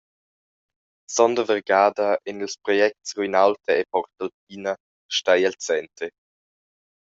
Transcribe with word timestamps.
Sonda 1.15 1.43
vargada 1.49 2.07
ein 2.27 2.43
ils 2.45 2.57
projects 2.63 3.09
Ruinaulta 3.17 3.71
e 3.81 3.83
Porta 3.91 4.21
Alpina 4.25 4.73
stai 5.17 5.41
el 5.49 5.55
center. 5.67 6.09